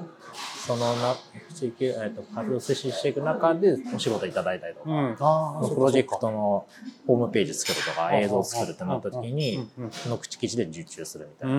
[0.65, 1.15] そのな
[1.53, 5.17] 地域、えっと、活動を推進していく中でお仕事いただいたりとか、うん。
[5.19, 6.65] ああプロジェクトの
[7.05, 11.57] ホームページ作るとか映像を作るってなった時にうんうんその口基地で受注するみたういな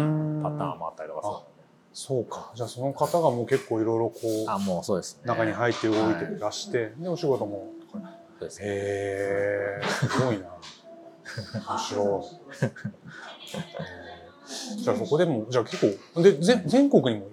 [0.51, 1.45] パターンもあったりとかするので、
[1.95, 2.53] そうか。
[2.57, 5.23] じゃあその方がもう結構いろいろこあうもうそうですね。
[5.27, 7.73] 中に入って動いてらして、でお仕事も。
[7.93, 7.99] そ
[8.47, 8.61] うです。
[8.61, 10.47] ねへえすごいな。
[11.69, 12.67] 面白い。
[13.81, 14.77] えー。
[14.83, 17.29] じゃあそこでもじゃあ結構で全全国にも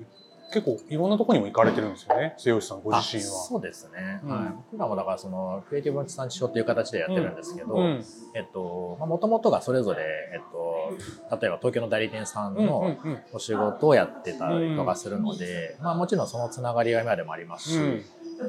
[0.54, 3.44] 結構いろんなところにも行かれてるんですよね末吉さんご自身あは。
[3.44, 4.30] そうですね、うん。
[4.30, 8.06] はい、僕らもだからそのクリエイティブ地産地消っていう形でやってるんですけど、うん。
[8.36, 10.02] えっともともとがそれぞれ、
[10.34, 13.20] えっと、例えば東京の代理店さんうんうんのうん。
[13.34, 17.70] お仕事をやってたりとかするので、まあ、もちろんそのつながりが今でもあります。
[17.70, 17.80] し、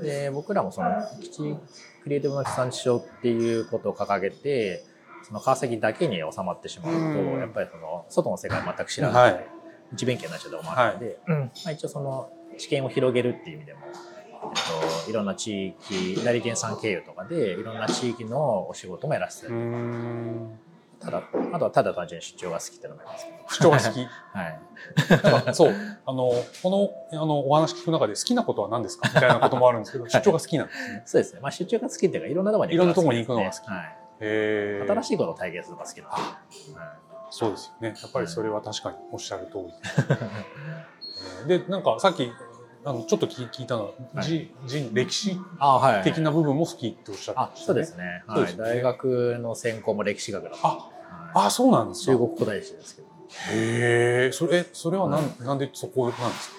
[0.02, 1.56] で僕らもその基地
[2.02, 4.84] クリエイティブの地産地消っていうことを掲げて
[5.22, 7.38] その川崎だけに収まってしまうと、うん。
[7.38, 9.61] やっぱりその外の世界を全く知らない、はい
[9.92, 11.38] 一弁慶になっちゃうとこもあるので、うん。
[11.40, 19.46] まあ、一応その知見を広げるっていう意味でも、えっと、いろんな地域代理店さん経由とかでいろんな地域のお仕事もやらせて。
[19.46, 20.58] うる、ん。
[21.00, 23.26] ただあとはただ単純に出張が好きっていうのもあります。
[23.26, 24.06] けど、主張が好き。
[25.26, 25.72] はい、そう。
[26.06, 29.08] あのこのあのお話聞く中で好きなことは何ですか？
[29.12, 31.02] みたいなこともあるんですけど 出張が好きなんですね。
[31.06, 33.68] そうですね、まあ、出張が好きっていうかいろんなところにいろんなところに行くのが好き。
[33.68, 36.16] はい、新しいことを体験するのが好きなんで、
[36.78, 36.94] は
[37.34, 37.98] そうですよね。
[38.02, 39.74] やっぱりそれは確かにおっしゃる通り。
[41.48, 41.58] で。
[41.60, 42.30] で、なんかさっき、
[42.84, 44.50] あのちょっと聞聞いたのは、はい。
[44.92, 45.38] 歴史
[46.04, 48.56] 的な部分も好きっておっしゃってあましたそうですね,、はい。
[48.56, 51.46] 大学の専攻も歴史学だったあ、はい。
[51.46, 52.12] あ、そうなんですか。
[52.12, 53.08] 中国古代史ですけど。
[53.50, 56.56] へえ、それ、それはなん、なんでそこなんですか？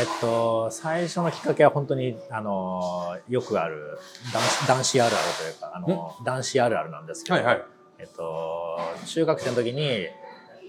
[0.00, 3.98] えっと最初のきっかけは本当にあのよくある
[4.32, 7.62] 男子男子あるあるというかあの男子あるあるなんですけど、はいはい。
[8.00, 10.06] えっと中学生の時に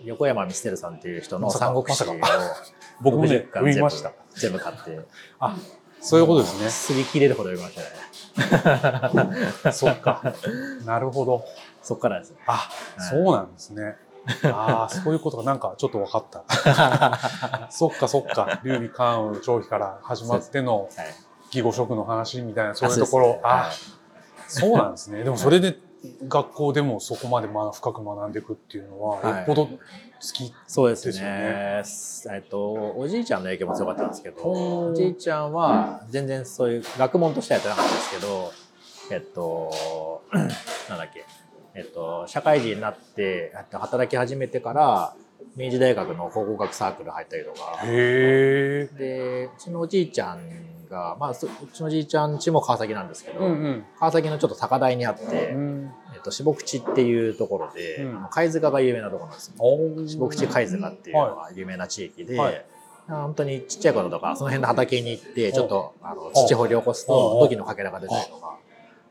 [0.03, 2.27] 横山ミステルさんっていう人の三国志をま
[3.01, 4.11] 僕もね60、巻読みました。
[4.31, 4.99] 全部買って
[5.39, 5.55] あ、
[6.01, 6.69] そういうことですね。
[6.69, 9.23] すり切れるほど読みました
[9.63, 10.21] ね そっか。
[10.85, 11.43] なるほど。
[11.81, 13.95] そっからですねあ、はいそうなんですね。
[14.43, 17.69] ああ、そういうことがなんかちょっと分かった。
[17.71, 18.59] そっかそっか。
[18.63, 20.89] 劉備関羽張飛から始まってのはい
[21.53, 23.39] 義語色の話みたいなそういうところ。
[23.43, 23.71] ああ、
[24.47, 25.23] そうなんですね。
[25.23, 25.77] でもそれで
[26.27, 29.77] 学校でもそこまでまあ深く学んでいくっていうのは、はいよっぽど好
[30.33, 30.53] き。
[30.67, 31.83] そうですね。
[32.31, 38.51] えっと、おじいちゃんの影響も強かったんですけど、おじいちゃんは全然そういう学問としてはやってなかったんですけど、
[39.11, 40.23] えっと、
[40.89, 41.25] なんだっけ、
[41.73, 45.15] えっと、社会人になって、えっと働き始めてから、
[45.55, 47.85] 明治大学の考古学サークル入ったりとか。
[47.85, 50.39] で、うちのおじいちゃん
[50.89, 55.91] が、まあ、そうちのおじいちゃん家も川崎なんですけど、うん川崎のちょっと高台にあって、うん。
[56.13, 58.27] えっと、志木地っていうところで、うん。
[58.31, 59.53] 貝塚が有名なところなんですよ。
[59.59, 60.07] おー。
[60.07, 62.65] 四国地貝塚っていうのはは有名な地域で、はい。
[63.07, 68.57] 本当にちっちゃい頃とかその辺の畑に行ってちょっとあのお土掘り起こすとお土器のかけらが出たりとか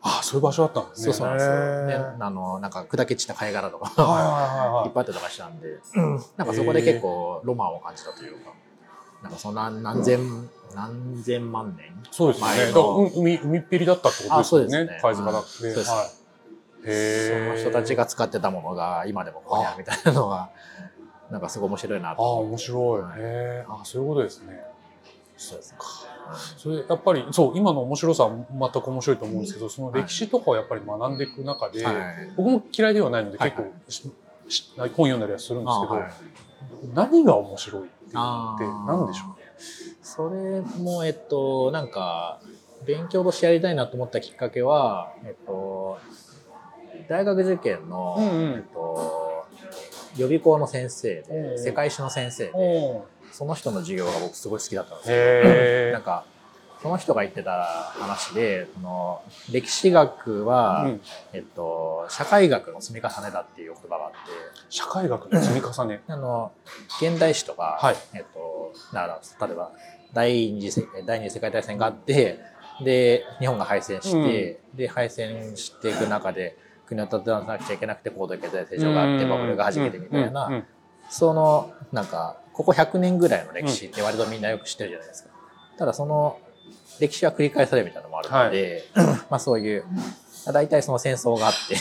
[0.03, 1.05] あ、そういう場所だったんですね。
[1.07, 5.81] そうそうなんですよ、へーであのなんか砕け散った貝殻とか、はい っぱいあったりとかしたんで、
[6.37, 8.53] なんかそこで結構ロマンを感じたというか
[9.23, 12.41] なんかその何何千何千万年そうです
[12.73, 13.11] よね。
[13.17, 14.99] 海海っぺりだったってことですよあそうですねね。
[15.03, 15.49] 貝塚だって。
[15.49, 16.09] そうですはい。
[16.85, 17.51] そ。
[17.51, 20.51] の人たちが使ってたものが今でもここにあるみたいなのが
[21.31, 23.03] なんかすごい面白いなああ、と面白い。
[23.03, 23.65] へえ。
[23.69, 24.63] あそういうことですね。
[25.37, 25.79] そうですね
[26.35, 28.31] それやっぱりそう今の面白さは
[28.73, 31.97] 全く面白いと思うんですけどその歴史とかをやっぱり学んでいく中で、はい。
[32.37, 34.11] 僕も嫌いではないのではい結構し、
[34.49, 36.13] し本読んだりはするんですけど、あはい
[36.95, 39.37] 何が面白いっていうのって何でしょう
[40.03, 42.41] それもえっとなんか
[42.87, 45.99] 勉強としてやりたいなと思ったきっかけはえっと
[47.09, 48.53] 大学受験の、うんうん。
[48.55, 49.31] えっと
[50.17, 55.17] 予備校の先生で世界史の先生でおその人の授業が僕すごい好きだったんですよ。
[55.17, 56.25] へなんか
[56.83, 61.01] その人が言ってた話でその歴史学は、うん。
[61.33, 64.17] えっと、社会学の積み重ねだっていう言葉があって。
[64.71, 66.01] 社会学の積み重ね。
[66.09, 66.53] あの
[67.01, 67.97] 現代史とか、はい。
[68.15, 69.73] えっと、だから例えば
[70.15, 72.41] 第二次世第二次世界大戦があって
[72.83, 80.55] で日本が敗戦して、で敗戦していく中で国を立て直さなくちゃいけなくて高度経済成長があってバブルが弾けてみたいな、うん。
[80.55, 80.65] うん
[81.11, 85.31] そのなんかここ100年ぐらいの歴史って割とみんなよく知ってるじゃないですか。
[85.79, 86.41] ただその
[87.01, 88.85] 歴史は繰り返されるみたいなのもあるので、
[89.31, 89.85] まあそういう
[90.53, 91.75] 大体その戦争があって、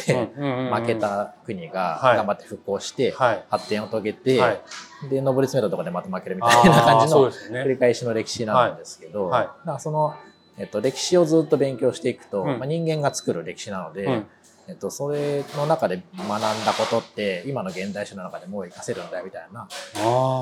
[0.73, 2.17] 負けた国がはい。
[2.17, 3.45] 頑張って復興してはい。
[3.49, 4.61] 発展を遂げて、はい。
[5.09, 9.43] で上り詰めたところでまた負けるみたいな感じの繰り返しの歴史なんですけど、はい。
[9.43, 10.15] だからその、
[10.57, 12.59] えっと、歴史をずっと勉強していくと、うん。
[12.59, 14.27] まあ、人間が作る歴史なので、うん
[14.69, 19.67] えっと、それの中で学んだことって今の現代史の中でもう活かせるんだよみたいな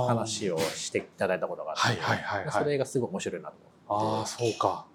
[0.06, 2.52] 話をしていただいたことがあって、はいはいはいはい。
[2.52, 3.56] それがすごい面白いなと
[3.88, 4.18] 思って。
[4.20, 4.86] ああそうか。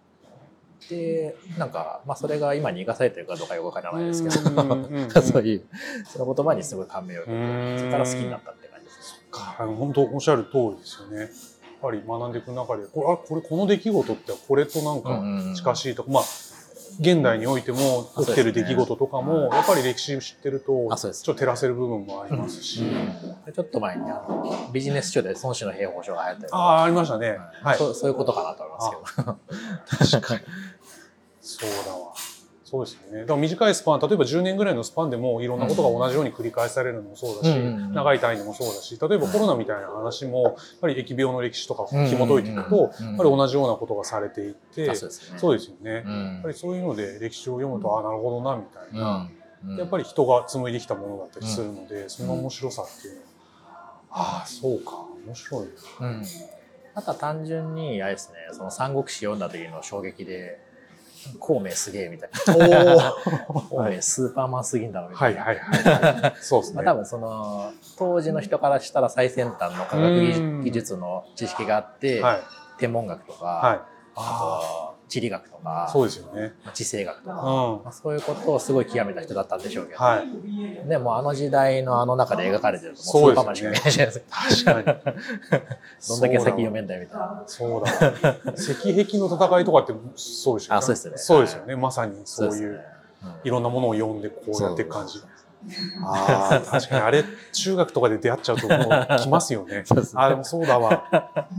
[0.90, 5.08] でなんか、まあ、それが今に生かされてるかどうかよくわからないですけうんうんうんうん。
[5.08, 5.64] ど そういう
[6.06, 9.56] その言葉にすごい感銘を受けてそこから好きになったって感じですか。
[9.58, 11.20] あの本当おっしゃる通りですよね。
[11.20, 11.28] やっ
[11.80, 16.22] ぱり学んでいく中でこれあこれこの出来事ってこれとなんか近しいとか、まあ
[17.02, 22.84] 現代においても起きてる出来事とかも、やっぱり歴史知ってるとちょっと照らせる部分もありますし、
[23.44, 27.38] でちょっと前にあのビジネス書で孫子の兵法書が流行ったりああありましたね。
[27.62, 27.78] はい。
[27.78, 30.20] そうそういうことかなと思いますけど。
[30.20, 30.40] 確かに。
[31.42, 32.12] そうだわ。
[32.72, 33.20] そうですよね。
[33.20, 45.90] だから短いスパン、例えば10年ぐらいのスパンでもいろんなことが同じように繰り返されるのもそうだし、長い単位でもそうだし、例えばコロナみたいな話も、やっぱり疫病の歴史とか紐解いていくと、うんやっぱり同じようなことがされていって、あそうですよね。
[46.06, 49.28] うやっんぱりそういうので歴史を読むと、ああ、なるほどな、みたいな。
[49.66, 49.76] うん。
[49.76, 53.26] やっぱり人が紡いできたものだったりするので、その面白さっていうのは、
[54.10, 55.66] ああ、そうか、面白い
[56.00, 56.08] な。
[56.08, 56.22] うん。
[56.94, 60.58] あとは単純にあれですねその三国志読んだ時の衝撃で
[61.38, 63.14] 孔明すげえみたいな
[63.68, 66.34] 孔明スーパーマンすぎんだろみたいいはいはいはい。
[66.40, 66.76] そうですね。
[66.76, 70.14] まあ、多分その当時の人からしたら最先端の科学
[70.62, 72.40] 技術の知識があって、はい。
[72.78, 73.80] 天文学とか、はい。
[74.14, 76.54] あと地理学とかそうですよね。
[76.72, 77.84] 地政学とか、うん。
[77.84, 80.88] まあ、そういうことをすごい極めた人だったんでしょうけど、はい。
[80.88, 84.74] でもあの時代のあの中で描かれてるともうスそうーですよねパーマンしかいないじゃないですか。
[84.74, 84.92] 確か
[85.52, 85.58] に。
[86.08, 87.44] どんだけ先読めんだよみたいな。
[87.46, 88.36] そうだわ。
[88.56, 90.78] 石壁の戦いとかってそうですよね。
[90.78, 91.76] あそうですねそうですよね。
[91.76, 92.84] まさにそうですねいう、
[93.44, 95.28] いろんなものを読んでこうやっていく感じそう。
[96.04, 99.82] ああ、確かにあれ、中学とかで出会っちゃうともう来ますよね。
[99.86, 101.04] そうですねああ、でもそうだわ。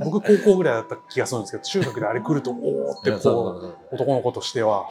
[0.04, 4.88] 僕高校ぐらいだった気がするんですけど、中学であれ来ると、おおってこう、男の子としては。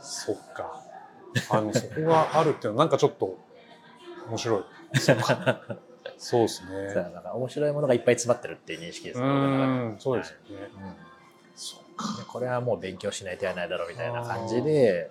[0.00, 0.82] そっか。
[1.50, 3.38] あの、そこがあるっていうのはなんかちょっと
[4.28, 4.98] 面白い。
[4.98, 5.60] そっか。
[6.18, 6.94] そうですね。
[6.94, 9.28] だから面白いものがいっぱい詰まってるっていう認識ですうね。
[9.28, 10.70] 僕の中でん、そうですよね。
[10.74, 11.11] うんそっか。
[11.11, 11.11] で
[12.28, 15.10] これはもう勉強しないとやらないだろうみたいな感じで、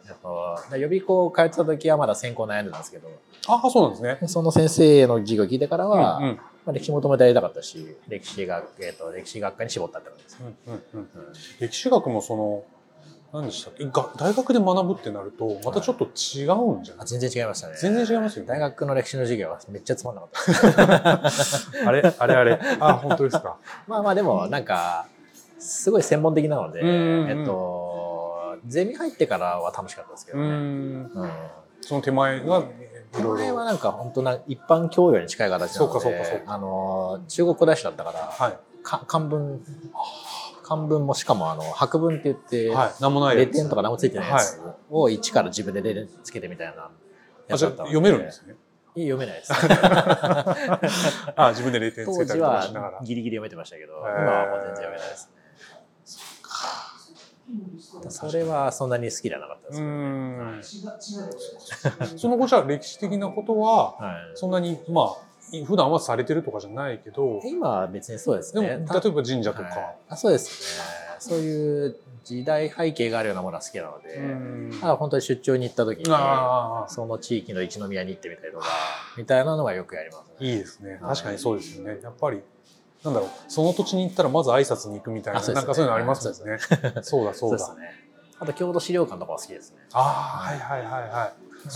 [0.77, 3.09] 予備校通ってた時はまだ専攻悩んでたんですけど、
[3.47, 4.27] ああ、そうなんですね。
[4.27, 10.37] その先生の授業を聞いてからは、うんうんまあ、歴史もともとやりたかったし、歴史学、えー、と歴史学科に絞ったってことです。
[10.41, 11.07] うんうんうんうん
[11.59, 12.63] 歴史学もその、
[13.33, 13.85] 何でしたっけ？
[13.85, 17.03] が大学で学ぶってなると、またちょっと違うんじゃない？
[17.03, 17.75] あ全然違いましたね。
[17.81, 18.49] 全然違いますよね。
[18.49, 21.21] 大学の歴史の授業はめっちゃつまんなかった。
[21.87, 22.13] あれ？
[22.19, 22.59] あれあれ？
[22.81, 23.55] あ、本当ですか？
[23.87, 25.07] まあまあでもなんか、
[25.61, 30.49] すごい専門的なので、うんうんうんえっと、ゼミ入ってからは楽しかったですけうどね。
[30.49, 30.51] ん。
[30.51, 31.31] うん。
[31.81, 32.61] その手前が、い
[33.11, 33.35] ころいろ。
[33.35, 39.61] れはなんか本当な一般教養に近い形なので、そうかそうかそうかあの中国古代史だったから、はか漢文
[40.63, 42.69] 漢文もしかもあの白文って言って、い。
[42.69, 43.01] はい。
[43.01, 46.91] なんもないレ点とか何もついてないやつを一から自分でレつけてみたいなあ、
[47.47, 48.55] やつじゃあだったの読めるんですね。
[48.95, 49.53] 読めないです
[51.35, 53.03] あ、自分で0点つ当時けたりとかしながらは。
[53.03, 55.31] ギリギリ読めてましたけど今はもう全然読めないです
[58.09, 59.89] それはそんなに好きじゃなかったですうけ
[60.81, 62.17] ど、ん。
[62.17, 65.15] その後じゃあ歴史的なことは、はい、そんなに、まあ、
[65.65, 69.93] 普段はされてるとかじゃないけど、今は別にそうですでも、ね例えば神社とはいか。
[70.09, 70.85] あそうですね
[71.19, 76.05] そういう時代背景があるようなものは好きなので、うんただ本当に出張に行った時に
[76.87, 78.65] その地域の一宮に行ってみたりとか
[79.17, 80.93] みたいなのはよくやりますねいいですね。
[80.93, 81.99] はい確かにそうですよね。
[82.01, 82.41] やっぱり、
[83.03, 85.53] なんだろう、その土地に行ったらまず挨拶に行くみたいな、ね。
[85.53, 86.59] なんかそういうのありますもんね。
[87.01, 87.57] そうだ、そうだ。
[87.57, 88.01] ですね。
[88.39, 89.77] あと郷土資料館とかは好きですね。
[89.93, 91.33] ああ、はいはいはいはい。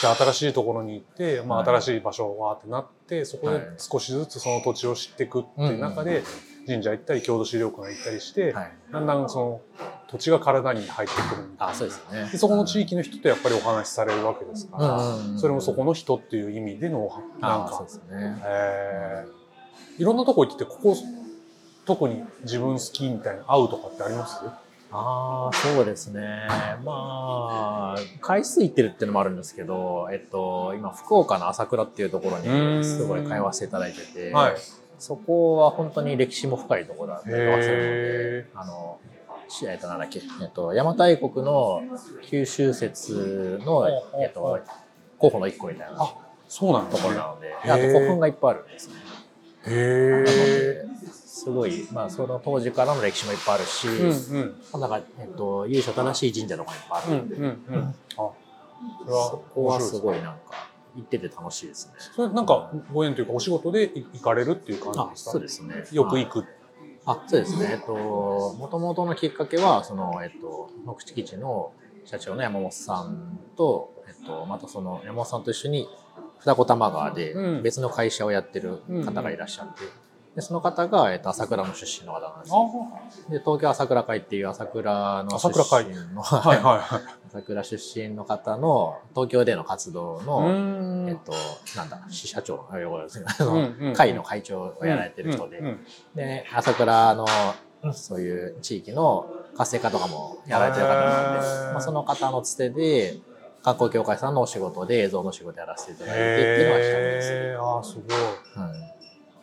[0.00, 3.68] じゃあ新しいところに行って、まあ、はい新しい場所わーってなって、そこではい。
[3.78, 6.22] 少しずつその土地を知っていくっていう中で、
[6.66, 8.72] 神社行ったり郷土資料館行ったりして、はい。
[8.92, 9.60] だんだんその
[10.08, 11.72] 土地が体に入ってくるみたいな。
[11.72, 12.28] あそうですね。
[12.32, 17.70] でそこの地域の人とやっぱりお話しされるわけですから、それもそこの人っていう意味でのなんか。
[17.72, 18.42] あそうですね。
[18.44, 19.43] えー
[19.98, 20.96] いろんなとこ行っててここ
[21.84, 24.40] 特に自分好きみたいな合うとかってあります？
[24.90, 26.46] ああそうですね。
[26.84, 32.78] まあ回数行ってるっていうのもあるんですけどえっと今福岡の朝倉っていうところうん。
[32.78, 34.54] にすごい通わせていただいててはい。
[34.98, 39.00] そこは本当に歴史も深いところだったりとかするへのであの
[39.48, 41.82] しえっとなんだっけ、えっと、邪馬台国の
[42.22, 43.88] 九州説の、
[44.22, 44.60] えっと、
[45.18, 46.14] 候補の一個みたいなあ
[46.48, 48.94] そうなんところなので、あと古墳がいっぱいあるんですね。
[49.66, 57.12] へすごい、まあ、その当時からの歴史もいっぱいあるし、うんうんなんか、えっと、由緒正しい神社とかもいっぱいある。
[57.12, 58.30] うんうんうんあ
[59.06, 61.94] それはそこはすすごいなんか、行ってて楽しいですね。
[62.14, 65.30] それなんかご縁というかお仕事で行かれるっていう感じあ、ですか？
[65.32, 65.84] そうですね。
[65.92, 66.44] よく行く
[67.06, 67.68] あ、そうですね。
[67.72, 71.72] えっと、もともとのきっかけは、その、えっと、野口基地の
[72.04, 75.88] 社長の山本さんと、えっと、またその山本さんと一緒に
[76.44, 77.62] 二子玉川でうん。
[77.62, 79.80] 別の会社をやってる方がいらっしゃって、
[80.34, 82.52] でその方が、えっと、朝倉の出身の方なんです
[83.30, 87.02] で、東京朝倉会っていう朝倉の出身の、 はいはいはい。
[87.28, 91.08] 朝倉出身の方の東京での活動の、ん。
[91.08, 91.32] えっと、
[91.76, 92.66] なんだ、支社長、
[93.94, 95.62] 会の会長をやられてる人で、
[96.14, 97.26] で、朝倉の、
[97.92, 99.26] そういう地域の
[99.56, 103.18] 活性化とかもやられてる方なのでまあ、その方のつてで、
[103.64, 107.32] 観光協会さんのお仕事で映像の仕事やらせていただいてっていうのがきっかけです。
[107.32, 108.94] へーあーすごいはい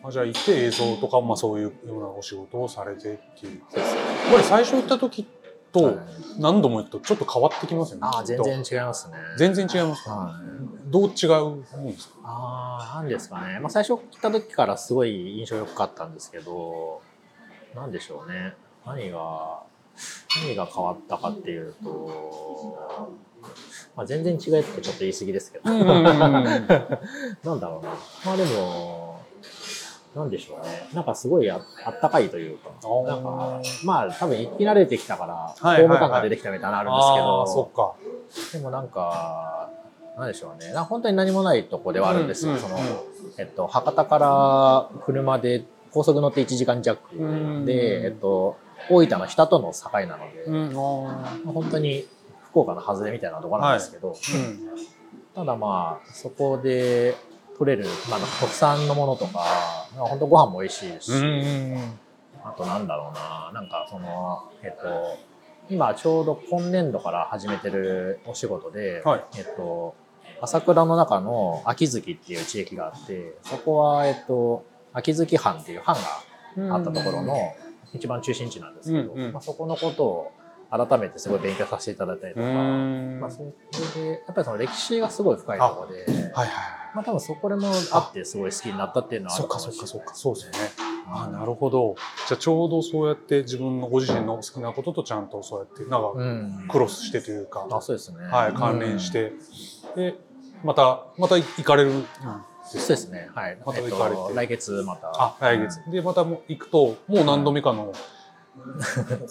[0.03, 5.27] あじゃあ行って映像とか、まあ、そういうようなお仕事をされてっていうそうですねこれ最初行った時
[5.71, 5.95] とはい
[6.39, 9.15] 何度も行くとちょっと変わってきますよねあ全然違いますね。
[9.37, 10.11] 全然違いますか？
[10.11, 10.39] は
[10.87, 12.15] いどう違うもんですか？
[12.23, 13.59] ああ、なんですかね。
[13.59, 17.01] まあ、最初来た時からすごい印象良かったんですけど、
[17.73, 18.55] なんでしょうね。
[18.85, 19.63] 何が、
[20.43, 23.13] 何が変わったかっていうと、
[23.95, 27.89] まあ、全然違いってちょっと言い過ぎですけど、 なんだろうな。
[28.25, 29.19] まあでも、
[30.15, 30.89] なんでしょうね。
[30.93, 33.07] なんかすごいああったかいというか、ー。
[33.07, 37.93] なんか、まあ多分生き慣れてきたから、ホーム感が出てきたみたいなのあるんですけど、あーそっか。
[38.53, 39.69] でもなんか、
[40.17, 40.73] なんでしょうね。
[40.73, 42.57] な本当に何もないとこではあるんですよ。
[42.57, 42.77] その、
[43.37, 48.57] えっと、博多から車で高速乗って1時間弱うんで、えっと、
[48.89, 50.73] 大分の日田との境なので、うん
[51.53, 52.05] 本当に
[52.51, 54.59] 福岡の外れみたいなところなんですけど、ーうん。
[55.33, 57.15] ただまあ、そこで
[57.57, 59.39] 取れる、まあ、特産のものとか、
[59.95, 61.99] まあ本当ご飯も美味しいですし、うんうん
[62.43, 65.17] あとなんだろうな、なんかその、えっと、
[65.69, 69.23] 今ちょうど今年度から始めてるお仕事で、はい。
[69.37, 69.95] えっと、
[70.41, 75.95] 朝倉の中の秋月っていう地域があって、そこは、えっと、秋月藩っていう藩
[76.67, 77.35] があったところの
[77.93, 79.33] 一番中心地なんですけど、うんうん。
[79.33, 80.31] まあ、そこのことを
[80.71, 83.19] 改めてすごい勉強させていただいたりとか、うん。
[83.19, 89.87] まあ、それで、やっぱりその歴史がすごい深いところで、はいはいまあ多分そこでもあってすごい好きになったっていうのはあそっかるかもしれない。
[89.87, 90.57] そっかそっかそうですよね。
[91.07, 91.33] あうん。
[91.33, 91.95] なるほど。
[92.27, 96.65] じゃあちょうどそうやって自分のご自身の好きなこととちゃんとそうやってなんかうん。
[96.69, 98.17] クロスしてというか、あ、そうですね。
[98.25, 99.31] はい、関連して、
[99.95, 100.15] で
[100.63, 101.91] またまた行かれる。
[101.91, 102.01] ん。
[102.01, 102.07] で
[102.67, 103.29] すそうですね。
[103.33, 103.57] はい。
[103.65, 104.15] またえっ行かれて。
[104.17, 105.11] と、来月また。
[105.13, 105.79] あ来月。
[105.91, 107.93] でまたもう行くともう何度目かの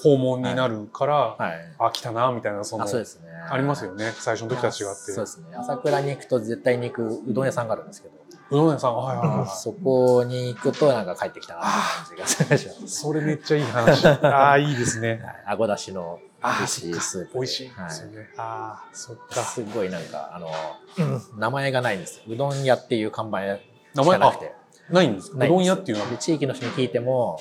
[0.03, 1.53] 訪問になるから、はい。
[1.79, 3.29] あ来たなみたいなそのあ、そうですね。
[3.51, 5.47] ありますよね最初の時とは違ってそうですね。
[5.57, 8.15] 朝倉に行くと絶対に行くうどん屋さんがあるんですけど、
[8.51, 8.97] うどん屋さん？
[8.97, 13.01] はいはいはいそこに行くとなんか帰ってきたなっていう感じがします。
[13.01, 17.35] それめっちゃいい話ああいいですねはいあごだしの美味しいスープで。
[17.35, 19.35] 美味しいではすよね、ああそっい。
[19.35, 20.49] かすごいなんか、あの、
[21.39, 22.23] 名前がないんです。
[22.27, 23.61] うどん屋っていう看板し
[23.95, 24.19] 名前？
[24.19, 24.53] かなくて。
[24.89, 26.11] ないんですかうどん屋っていうのは？
[26.11, 27.39] で地域の人に聞いても、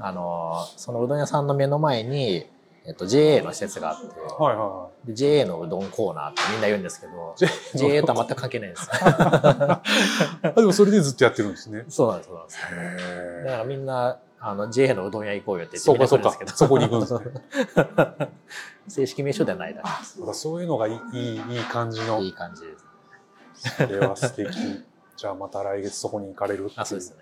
[0.00, 2.46] あの、そのうどん屋さんの目の前に、
[2.86, 4.06] えっと、JA の施設があって、
[4.38, 7.34] はいはいはで JA のうどんコーナーってみんな言うんですけど、
[7.74, 8.86] JA とは全く関係ないんです。
[8.86, 9.82] い あ
[10.56, 12.58] でもそれでずっとやってるんですね そうなんです、そうなんです。
[12.72, 16.50] へだからみんな、あの、JA のうどん屋行こうよって言ってみんな来るんですけど。
[16.50, 18.28] そうかそこに行くんですね
[18.88, 23.76] 正式名称ではないだけあだからそういうのがいいいいいい感じのいい感じです。
[23.76, 24.48] それは素敵
[25.16, 27.16] じゃあまた来月そこに行かれるあ、そうですね。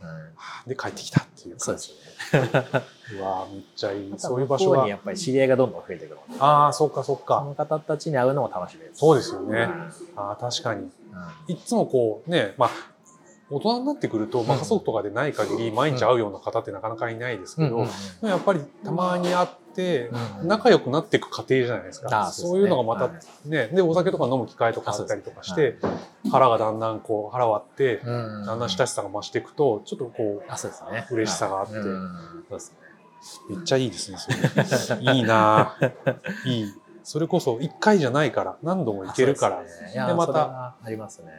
[0.00, 0.68] うん。
[0.68, 1.90] で帰ってきたっていうそうです
[2.32, 2.40] ね。
[3.18, 4.14] うわーめっちゃいい。
[4.16, 9.00] そそうういうう場所にやっぱり知り合いがどんどん増えてくるので、ああそっかそっそかの方たちに会うのも楽しみです。
[9.00, 9.58] そうですよね。
[9.60, 10.82] うんああ確かに。
[10.82, 10.90] うん
[11.48, 12.70] いっつもこうねまあ
[13.50, 20.10] 大人になってくると、まあ、うん家族とかでない限り毎日会うような方ってなかなかいないですけど、うんやっぱりたまに会って
[20.40, 23.10] うん仲良くなっていく過程じゃないですか、ああそういうのがまたは
[23.46, 23.48] い。
[23.48, 25.78] ねでお酒とか飲む機会とかあったりとかして、
[26.32, 28.10] 腹がだんだんこう腹割って、う
[28.42, 28.44] ん。
[28.44, 31.06] だんだん親しさが増していくとちょっとこあ、そうですね。
[31.12, 31.74] 嬉しさがあって。
[31.74, 31.84] そう
[32.50, 32.78] ですね。
[33.50, 35.90] うめっちゃいいですねそれ いいなあ
[36.44, 36.74] いい。
[37.04, 39.62] それこそ1回じゃないから何度も行けるから。
[39.62, 40.06] ですね。
[40.06, 40.76] でまた。
[40.82, 41.32] ありますね。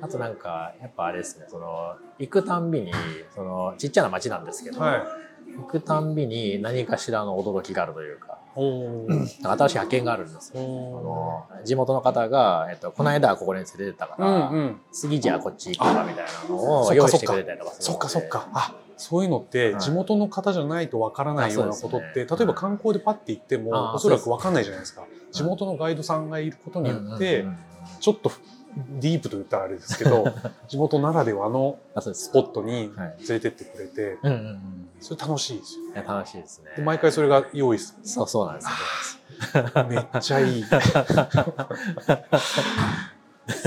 [0.00, 2.92] あとなんか、やっぱあれですね、その、行くたんびに、
[3.34, 5.25] その、ちっちゃな町なんですけど、はい
[5.56, 10.60] 行くたんびに何かしらの驚きがあるというか、新しい発見があるんですよ。
[10.60, 14.80] おあの地元の方が、えっと、この間はここに連れてったかーら、うんうん。
[14.92, 18.48] 次じゃあこっち行こうかみたいなのを用意してくれたりとかそっかそっか。
[18.52, 19.82] あそういうのってはい。
[19.82, 22.26] 地元の方じゃないとわからないようなことって、ね。
[22.30, 25.06] 例えば観光でパッて行ってあもーおそらくわかんないじゃないですか。
[25.32, 27.58] 地元のガイドさんがいることによって、うんうんうん
[28.00, 28.32] ちょっと
[28.76, 30.26] ディープと言ったらあれですけど
[30.68, 31.78] 地元ならではの
[32.12, 33.16] スポットにはい。
[33.28, 34.88] 連れてってくれて、うんうんうん。
[35.00, 36.70] それ楽しいですよいや楽しいですね。
[36.76, 37.96] で毎回それが用意す。
[38.02, 39.84] そうそうなんですよ。
[39.88, 40.64] めっちゃいい。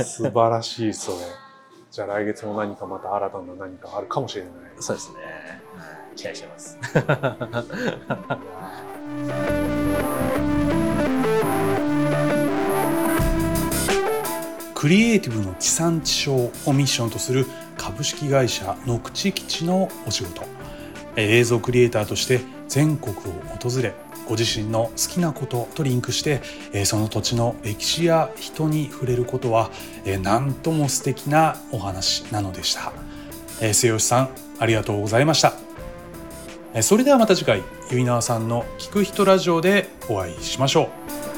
[0.04, 1.18] 素晴らしいそれ。
[1.92, 4.54] じゃあ来月も何かまた新たな何かあるかもしれない。
[4.80, 5.16] そうですね、
[5.76, 5.84] は
[6.14, 6.78] い、期待してます
[14.80, 17.46] クリエイティブの地産地消をミッションとする
[17.78, 20.44] 株式会社の口基地のお仕事。
[21.18, 23.20] えー映像クリエイターとして全国を
[23.62, 23.94] 訪れ
[24.26, 26.40] ご自身の好きなこととリンクして
[26.72, 29.70] えーその土地の歴史や人に触れることは
[30.06, 32.94] えーなんとも素敵なお話なのでした。
[33.60, 35.56] えー末吉さんありがとうございました。
[36.74, 40.84] えーそれではまた次回ゆいなわさんの聞く人ラジオでお会いしましょ
[41.26, 41.29] う。